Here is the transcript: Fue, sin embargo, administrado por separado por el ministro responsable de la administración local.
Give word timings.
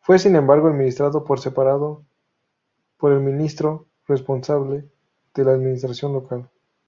Fue, 0.00 0.18
sin 0.18 0.34
embargo, 0.34 0.66
administrado 0.66 1.22
por 1.24 1.38
separado 1.38 2.04
por 2.96 3.12
el 3.12 3.20
ministro 3.20 3.86
responsable 4.08 4.90
de 5.36 5.44
la 5.44 5.52
administración 5.52 6.12
local. 6.12 6.50